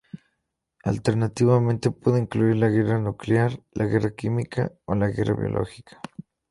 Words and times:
Alternativamente 0.83 1.91
puede 1.91 2.19
incluir 2.21 2.55
la 2.55 2.69
guerra 2.69 2.97
nuclear, 2.97 3.61
la 3.73 3.85
guerra 3.85 4.15
química 4.15 4.71
o 4.85 4.95
la 4.95 5.09
guerra 5.09 5.35
biológica. 5.35 6.01